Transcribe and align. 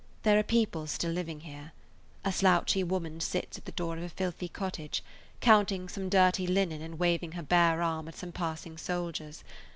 There 0.23 0.39
are 0.39 0.41
people 0.41 0.87
still 0.87 1.11
living 1.11 1.41
here. 1.41 1.73
A 2.25 2.31
slouchy 2.31 2.83
woman 2.83 3.19
sits 3.19 3.59
at 3.59 3.65
the 3.65 3.71
door 3.71 3.97
of 3.97 4.01
a 4.03 4.09
filthy 4.09 4.47
cottage, 4.47 5.03
counting 5.41 5.87
some 5.87 6.09
dirty 6.09 6.47
linen 6.47 6.81
and 6.81 6.97
waving 6.97 7.33
her 7.33 7.43
bare 7.43 7.83
arm 7.83 8.07
at 8.07 8.15
some 8.15 8.31
passing 8.31 8.79
soldiers. 8.79 9.43